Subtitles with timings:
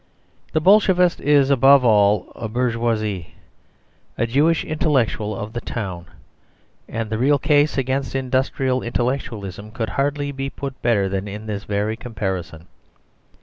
[0.53, 3.23] The Bolshevist is above all a bourgeois;
[4.17, 6.07] a Jewish intellectual of the town.
[6.89, 11.65] And the real case against industrial intellectualism could hardly be put better than in this
[11.65, 12.65] very comparison.